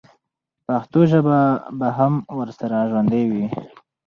[0.67, 1.39] پښتو ژبه
[1.79, 3.45] به هم ورسره ژوندۍ وي.